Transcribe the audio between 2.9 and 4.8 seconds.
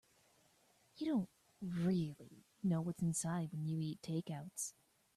inside when you eat takeouts.